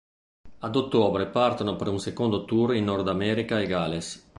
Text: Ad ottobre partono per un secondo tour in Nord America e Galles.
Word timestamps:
Ad 0.61 0.75
ottobre 0.75 1.27
partono 1.27 1.75
per 1.75 1.87
un 1.87 1.99
secondo 1.99 2.43
tour 2.45 2.73
in 2.75 2.85
Nord 2.85 3.07
America 3.07 3.59
e 3.59 3.67
Galles. 3.67 4.29